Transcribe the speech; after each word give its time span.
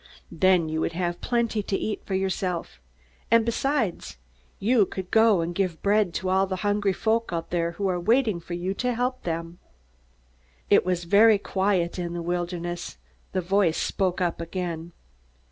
Then 0.31 0.67
you 0.67 0.81
would 0.81 0.93
have 0.93 1.21
plenty 1.21 1.61
to 1.61 1.77
eat 1.77 2.03
for 2.07 2.15
yourself, 2.15 2.81
and, 3.29 3.45
besides, 3.45 4.17
you 4.57 4.87
could 4.87 5.11
go 5.11 5.41
and 5.41 5.53
give 5.53 5.83
bread 5.83 6.11
to 6.15 6.29
all 6.29 6.47
the 6.47 6.55
hungry 6.65 6.91
folk 6.91 7.29
out 7.31 7.51
there 7.51 7.73
who 7.73 7.87
are 7.87 7.99
waiting 7.99 8.39
for 8.39 8.55
you 8.55 8.73
to 8.73 8.95
help 8.95 9.21
them._" 9.21 9.57
It 10.71 10.83
was 10.87 11.03
very 11.03 11.37
quiet 11.37 11.99
in 11.99 12.13
the 12.13 12.23
wilderness. 12.23 12.97
The 13.33 13.41
voice 13.41 13.77
spoke 13.77 14.19
up 14.21 14.41
again. 14.41 14.91